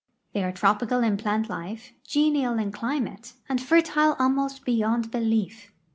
[0.33, 5.71] They are tropical in plant life, genial in climate, and fertile almost beyond belief.